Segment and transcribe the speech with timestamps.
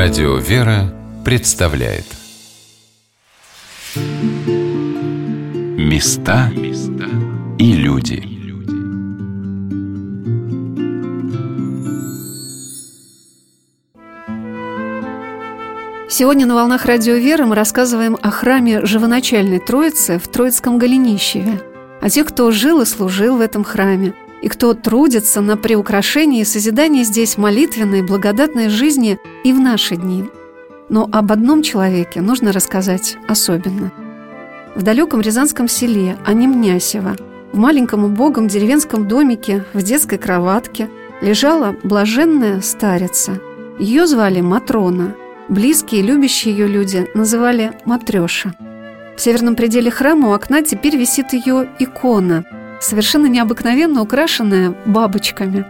[0.00, 2.04] Радио «Вера» представляет.
[5.76, 6.52] Места
[7.58, 8.22] и люди.
[16.08, 21.60] Сегодня на «Волнах Радио Веры» мы рассказываем о храме Живоначальной Троицы в Троицком Голенищеве,
[22.00, 26.44] о тех, кто жил и служил в этом храме– и кто трудится на приукрашении и
[26.44, 30.24] созидании здесь молитвенной, благодатной жизни и в наши дни.
[30.88, 33.92] Но об одном человеке нужно рассказать особенно.
[34.74, 37.16] В далеком рязанском селе Анимнясево,
[37.52, 40.88] в маленьком убогом деревенском домике, в детской кроватке,
[41.20, 43.40] лежала блаженная старица.
[43.78, 45.14] Ее звали Матрона.
[45.48, 48.54] Близкие, любящие ее люди называли Матреша.
[49.16, 52.44] В северном пределе храма у окна теперь висит ее икона–
[52.80, 55.64] совершенно необыкновенно украшенная бабочками.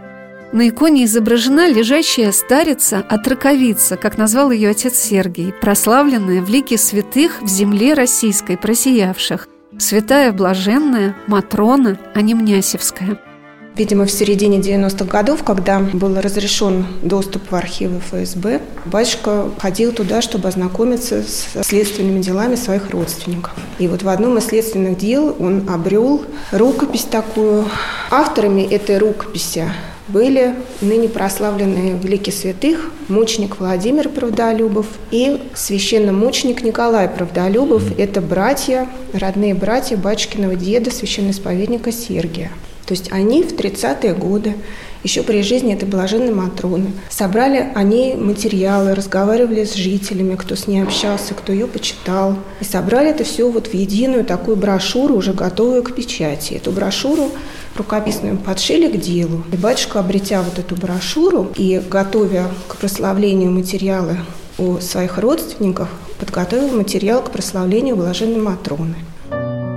[0.51, 6.77] На иконе изображена лежащая старица от раковица, как назвал ее отец Сергий, прославленная в лике
[6.77, 13.19] святых в земле российской просиявших, святая блаженная Матрона Анимнясевская–
[13.75, 20.21] Видимо, в середине 90-х годов, когда был разрешен доступ в архивы ФСБ, батюшка ходил туда,
[20.21, 23.53] чтобы ознакомиться с следственными делами своих родственников.
[23.77, 27.65] И вот в одном из следственных дел он обрел рукопись такую.
[28.11, 29.65] Авторами этой рукописи
[30.09, 37.97] были ныне прославленные великие святых, мученик Владимир Правдолюбов и священномученик Николай Правдолюбов.
[37.97, 42.51] Это братья, родные братья батюшкиного деда, священноисповедника Сергия.
[42.89, 44.55] То есть они в 30-е годы,
[45.03, 50.81] еще при жизни этой блаженной Матроны, собрали они материалы, разговаривали с жителями, кто с ней
[50.81, 52.35] общался, кто ее почитал.
[52.59, 56.55] И собрали это все вот в единую такую брошюру, уже готовую к печати.
[56.55, 57.29] Эту брошюру
[57.75, 59.43] рукописную подшили к делу.
[59.53, 64.17] И батюшка, обретя вот эту брошюру и готовя к прославлению материалы
[64.57, 68.95] у своих родственников, подготовил материал к прославлению блаженной Матроны.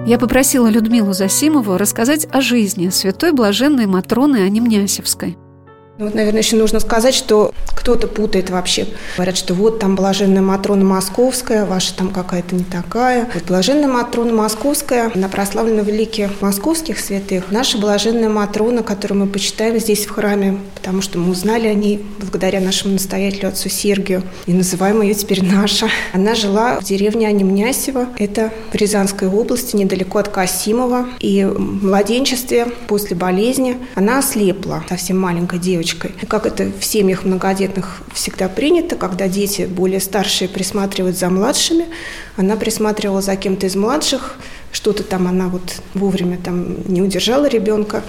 [0.05, 5.37] Я попросила Людмилу Засимову рассказать о жизни святой блаженной Матроны Анимнясевской.
[6.03, 8.89] Ну, вот, наверное, еще нужно сказать, что кто-то путает вообще.
[9.15, 13.29] Говорят, что вот там блаженная Матрона Московская, ваша там какая-то не такая.
[13.33, 17.53] Вот блаженная Матрона Московская, она прославлена великих московских святых.
[17.53, 22.05] Наша блаженная Матрона, которую мы почитаем здесь в храме, потому что мы узнали о ней
[22.19, 25.87] благодаря нашему настоятелю отцу Сергию и называем ее теперь наша.
[26.13, 31.07] Она жила в деревне Анимнясево, это в Рязанской области, недалеко от Касимова.
[31.21, 36.13] И в младенчестве, после болезни, она ослепла, совсем маленькая девочка девочкой.
[36.29, 41.87] Как это в семьях многодетных всегда принято, когда дети более старшие присматривают за младшими,
[42.37, 44.37] она присматривала за кем-то из младших,
[44.71, 48.03] что-то там она вот вовремя там не удержала ребенка,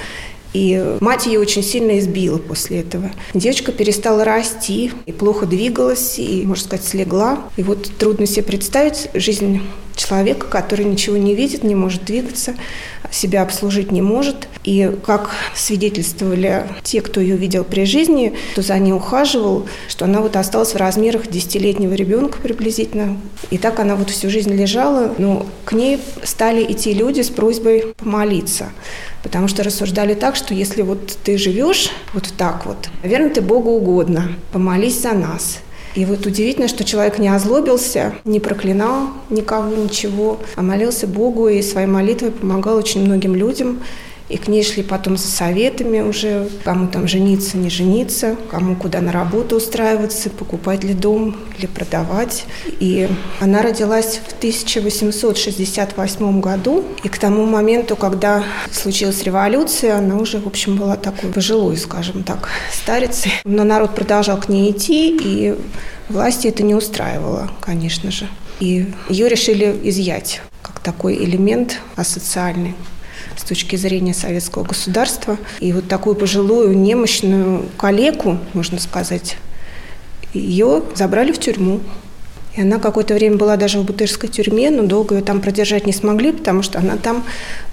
[0.53, 3.09] и мать ее очень сильно избила после этого.
[3.33, 7.39] Девочка перестала расти и плохо двигалась, и, можно сказать, слегла.
[7.57, 9.61] И вот трудно себе представить жизнь
[9.95, 12.55] человека, который ничего не видит, не может двигаться,
[13.11, 14.47] себя обслужить не может.
[14.63, 20.21] И как свидетельствовали те, кто ее видел при жизни, кто за ней ухаживал, что она
[20.21, 23.17] вот осталась в размерах десятилетнего ребенка приблизительно.
[23.51, 25.13] И так она вот всю жизнь лежала.
[25.17, 28.69] Но к ней стали идти люди с просьбой помолиться.
[29.21, 33.71] Потому что рассуждали так, что если вот ты живешь вот так вот, наверное, ты Богу
[33.71, 35.59] угодно, помолись за нас.
[35.95, 41.61] И вот удивительно, что человек не озлобился, не проклинал никого, ничего, а молился Богу и
[41.61, 43.79] своей молитвой помогал очень многим людям.
[44.33, 48.99] И к ней шли потом за советами уже, кому там жениться, не жениться, кому куда
[48.99, 52.45] на работу устраиваться, покупать ли дом или продавать.
[52.79, 53.07] И
[53.39, 56.83] она родилась в 1868 году.
[57.03, 62.23] И к тому моменту, когда случилась революция, она уже, в общем, была такой пожилой, скажем
[62.23, 63.33] так, старицей.
[63.43, 65.55] Но народ продолжал к ней идти, и
[66.09, 68.27] власти это не устраивало, конечно же.
[68.59, 72.73] И ее решили изъять как такой элемент асоциальный
[73.35, 75.37] с точки зрения советского государства.
[75.59, 79.37] И вот такую пожилую, немощную калеку, можно сказать,
[80.33, 81.79] ее забрали в тюрьму.
[82.55, 85.93] И она какое-то время была даже в Бутырской тюрьме, но долго ее там продержать не
[85.93, 87.23] смогли, потому что она там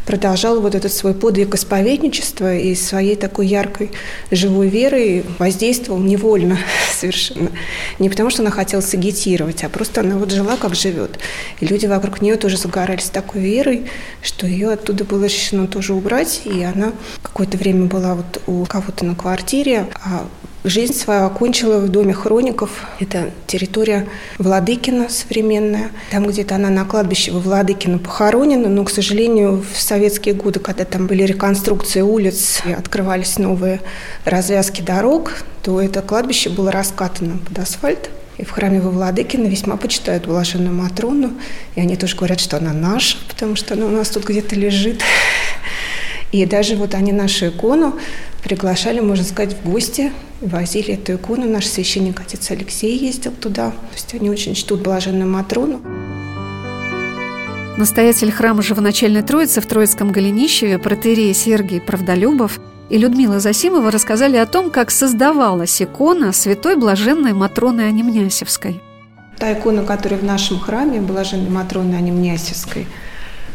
[0.06, 3.90] продолжала вот этот свой подвиг исповедничества и своей такой яркой
[4.30, 6.58] живой верой воздействовал невольно
[6.92, 7.50] совершенно.
[7.98, 11.18] Не потому, что она хотела сагитировать, а просто она вот жила, как живет.
[11.60, 13.86] И люди вокруг нее тоже загорались такой верой,
[14.22, 16.92] что ее оттуда было решено тоже убрать, и она
[17.22, 20.26] какое-то время была вот у кого-то на квартире, а
[20.62, 22.86] Жизнь свою окончила в доме хроников.
[22.98, 25.90] Это территория Владыкина современная.
[26.10, 30.84] Там где-то она на кладбище во Владыкино похоронена, но, к сожалению, в советские годы, когда
[30.84, 33.80] там были реконструкции улиц и открывались новые
[34.26, 38.10] развязки дорог, то это кладбище было раскатано под асфальт.
[38.36, 41.32] И в храме во Владыкино весьма почитают блаженную Матрону.
[41.74, 45.00] И они тоже говорят, что она наша, потому что она у нас тут где-то лежит.
[46.32, 47.98] И даже вот они нашу икону
[48.42, 51.48] приглашали, можно сказать, в гости, возили эту икону.
[51.48, 53.70] Наш священник, отец Алексей, ездил туда.
[53.70, 55.80] То есть они очень чтут блаженную Матрону.
[57.76, 62.60] Настоятель храма Живоначальной Троицы в Троицком Голенищеве, протерей Сергий Правдолюбов
[62.90, 68.80] и Людмила Засимова рассказали о том, как создавалась икона святой блаженной Матроны Анимнясевской.
[69.38, 72.86] Та икона, которая в нашем храме, блаженной Матроны Анимнясевской,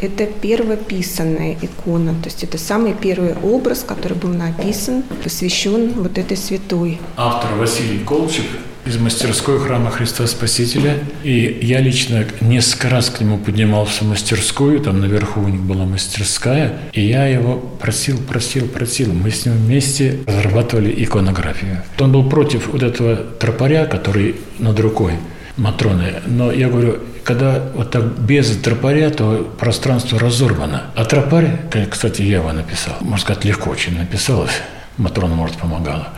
[0.05, 6.37] это первописанная икона, то есть это самый первый образ, который был написан, посвящен вот этой
[6.37, 6.99] святой.
[7.17, 8.45] Автор Василий Колчев
[8.85, 10.99] из мастерской храма Христа Спасителя.
[11.23, 15.85] И я лично несколько раз к нему поднимался в мастерскую, там наверху у них была
[15.85, 19.11] мастерская, и я его просил, просил, просил.
[19.11, 21.81] Мы с ним вместе разрабатывали иконографию.
[21.99, 25.13] Он был против вот этого тропаря, который над рукой
[25.57, 26.21] Матроны.
[26.27, 30.83] Но я говорю, когда вот так без тропаря, то пространство разорвано.
[30.95, 34.61] А тропарь, кстати, я его написал, можно сказать, легко очень написалось.
[34.97, 36.09] Матрона, может, помогала.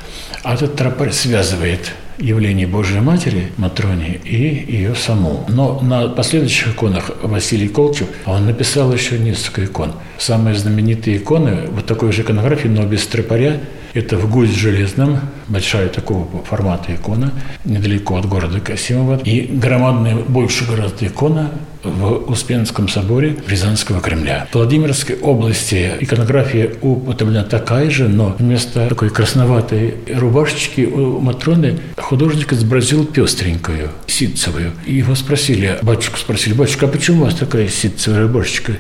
[0.44, 5.45] А этот тропарь связывает явление Божьей Матери Матроне и ее саму.
[5.48, 9.94] Но на последующих иконах Василий Колчев, он написал еще несколько икон.
[10.18, 13.57] Самые знаменитые иконы, вот такой же иконографии, но без тропаря,
[13.97, 17.31] это в Гусь железном, большая такого формата икона,
[17.65, 19.19] недалеко от города Касимова.
[19.23, 21.51] И громадная, больше гораздо икона
[21.83, 24.47] в Успенском соборе Рязанского Кремля.
[24.51, 32.53] В Владимирской области иконография употреблена такая же, но вместо такой красноватой рубашечки у Матроны художник
[32.53, 34.71] изобразил пестренькую, ситцевую.
[34.85, 38.73] И его спросили, батюшку спросили, батюшка, а почему у вас такая ситцевая рубашечка?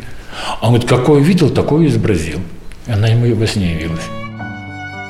[0.61, 2.39] А он говорит, какой видел, такой изобразил.
[2.85, 4.03] Она ему во сне явилась.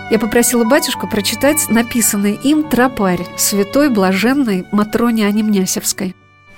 [0.09, 6.15] Я попросила батюшку прочитать написанный им тропарь святой блаженной Матроне Анимнясевской.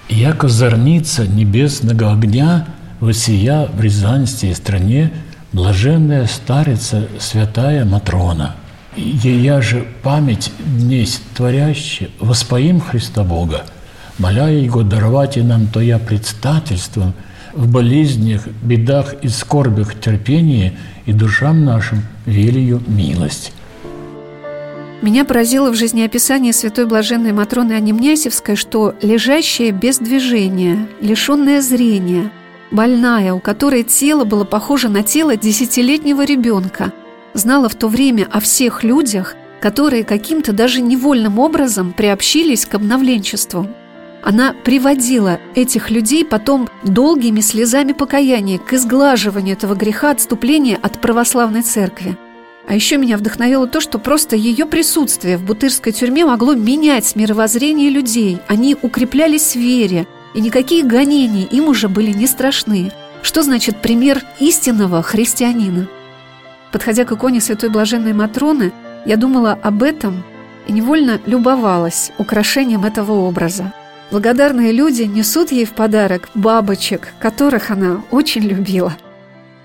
[0.07, 2.67] «Яко зорница небесного огня,
[2.99, 5.11] восия в Рязанской стране,
[5.51, 8.55] блаженная старица святая Матрона.
[8.95, 13.65] Ея же память дней творящая, воспоим Христа Бога,
[14.19, 17.13] моля Его даровать и нам то я предстательством
[17.53, 23.53] в болезнях, бедах и скорбях терпение и душам нашим велию милость.
[25.01, 32.31] Меня поразило в жизнеописании святой блаженной Матроны Анимнясевской, что лежащая без движения, лишенная зрения,
[32.69, 36.91] больная, у которой тело было похоже на тело десятилетнего ребенка,
[37.33, 43.67] знала в то время о всех людях, которые каким-то даже невольным образом приобщились к обновленчеству.
[44.21, 51.61] Она приводила этих людей потом долгими слезами покаяния к изглаживанию этого греха отступления от православной
[51.61, 52.17] церкви.
[52.67, 57.89] А еще меня вдохновило то, что просто ее присутствие в бутырской тюрьме могло менять мировоззрение
[57.89, 58.39] людей.
[58.47, 60.05] Они укреплялись в вере,
[60.35, 62.91] и никакие гонения им уже были не страшны.
[63.23, 65.87] Что значит пример истинного христианина?
[66.71, 68.71] Подходя к иконе Святой Блаженной Матроны,
[69.05, 70.23] я думала об этом
[70.67, 73.73] и невольно любовалась украшением этого образа.
[74.11, 78.95] Благодарные люди несут ей в подарок бабочек, которых она очень любила–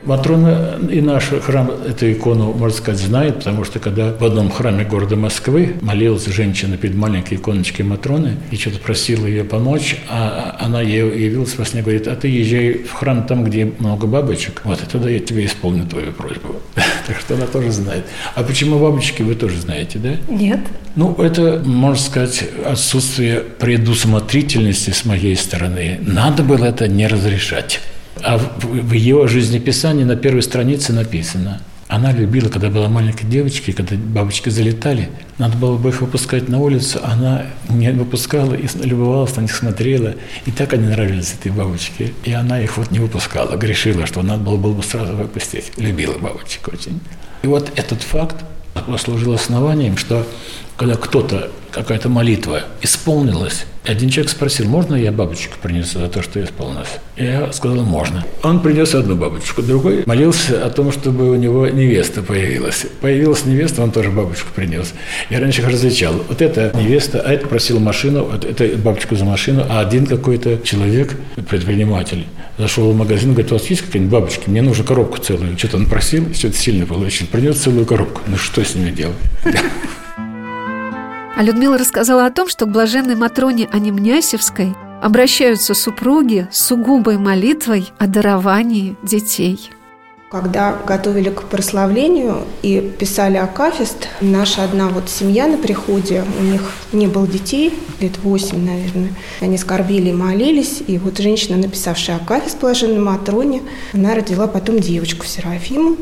[0.04, 4.84] Матрона и наш храм эту икону, можно сказать, знает, потому что когда в одном храме
[4.84, 10.82] города Москвы молилась женщина перед маленькой иконочкой Матроны и что-то просила ее помочь, а она
[10.82, 14.82] ей явилась во сне, говорит, а ты езжай в храм там, где много бабочек, вот,
[14.82, 16.56] и туда я тебе исполню твою просьбу.
[17.06, 18.06] Так что она тоже знает.
[18.34, 20.16] А почему бабочки, вы тоже знаете, да?
[20.26, 20.60] Нет.
[20.96, 25.98] Ну, это, можно сказать, отсутствие предусмотрительности с моей стороны.
[26.00, 27.80] Надо было это не разрешать.
[28.24, 31.60] А в ее жизнеписании на первой странице написано–
[31.94, 36.58] она любила, когда была маленькой девочкой, когда бабочки залетали, надо было бы их выпускать на
[36.58, 40.14] улицу, она не выпускала и любовалась на них, смотрела.
[40.46, 42.12] И так они нравились, этой бабочке.
[42.24, 45.72] И она их вот не выпускала, грешила, что надо было бы сразу выпустить.
[45.76, 47.00] Любила бабочек очень.
[47.42, 48.36] И вот этот факт
[48.86, 50.26] послужил основанием, что
[50.76, 56.42] когда кто-то, какая-то молитва исполнилась, один человек спросил, можно я бабочку принесу за то, что
[56.42, 56.88] исполнилось?
[57.16, 58.24] Я сказал, можно.
[58.42, 62.86] Он принес одну бабочку, другой молился о том, чтобы у него невеста появилась.
[63.00, 64.94] Появилась невеста, он тоже бабочку принес.
[65.28, 66.14] Я раньше их различал.
[66.28, 70.58] Вот эта невеста, а это просил машину, вот это бабочку за машину, а один какой-то
[70.64, 71.16] человек,
[71.48, 72.26] предприниматель,
[72.58, 74.48] зашел в магазин, говорит, у вас есть какие-нибудь бабочки?
[74.48, 75.58] Мне нужно коробку целую.
[75.58, 77.26] Что-то он просил, что-то сильно получил.
[77.26, 78.22] Принес целую коробку.
[78.26, 79.16] Ну что с ними делать?
[81.36, 84.72] А Людмила рассказала о том, что к блаженной Матроне Анимнясевской
[85.02, 89.70] обращаются супруги с сугубой молитвой о даровании детей.
[90.30, 96.62] Когда готовили к прославлению и писали Акафист, наша одна вот семья на приходе, у них
[96.92, 99.10] не было детей, лет восемь, наверное.
[99.40, 103.62] Они скорбили и молились, и вот женщина, написавшая Акафист блаженной Матроне,
[103.92, 105.96] она родила потом девочку Серафиму.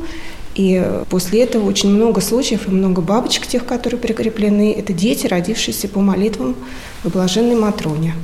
[0.54, 5.88] И после этого очень много случаев и много бабочек тех, которые прикреплены, это дети, родившиеся
[5.88, 6.56] по молитвам
[7.04, 8.14] в блаженной Матроне.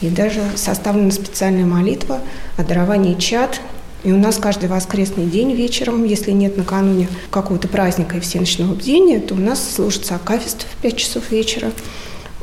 [0.00, 2.20] И даже составлена специальная молитва
[2.56, 3.60] о даровании чад
[4.04, 9.18] и у нас каждый воскресный день вечером, если нет накануне какого-то праздника и всеночного бдения,
[9.18, 11.72] то у нас служится акафист в 5 часов вечера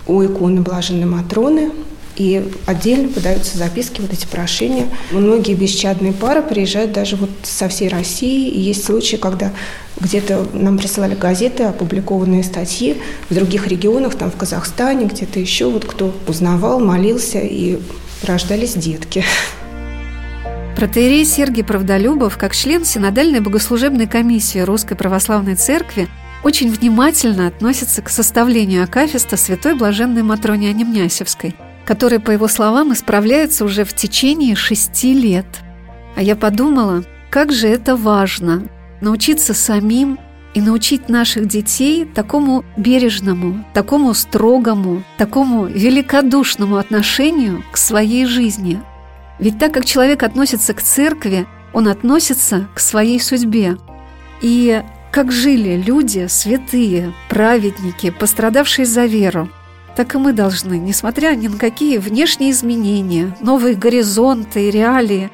[0.08, 1.72] у иконы Блаженной Матроны.
[2.22, 4.86] И отдельно подаются записки, вот эти прошения.
[5.10, 8.48] Многие бесчадные пары приезжают даже вот со всей России.
[8.48, 9.52] И есть случаи, когда
[10.00, 12.98] где-то нам присылали газеты, опубликованные статьи
[13.28, 17.80] в других регионах, там в Казахстане, где-то еще, вот кто узнавал, молился, и
[18.22, 19.24] рождались детки.
[20.76, 26.08] Протеерей Сергий Правдолюбов, как член Синодальной богослужебной комиссии Русской Православной Церкви,
[26.44, 33.66] очень внимательно относится к составлению Акафиста Святой Блаженной Матроне Анемнясевской, которая, по его словам, исправляется
[33.66, 35.46] уже в течение шести лет.
[36.16, 38.64] А я подумала, как же это важно–
[39.02, 40.20] научиться самим
[40.54, 48.80] и научить наших детей такому бережному, такому строгому, такому великодушному отношению к своей жизни–
[49.42, 53.78] ведь так как человек относится к церкви, он относится к своей судьбе.
[54.40, 59.50] И как жили люди, святые, праведники, пострадавшие за веру,
[59.96, 65.30] так и мы должны, несмотря ни на какие внешние изменения, новые горизонты и реалии,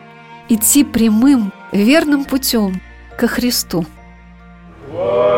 [0.50, 2.82] идти прямым, верным путем
[3.18, 3.86] ко Христу.
[4.92, 5.37] Места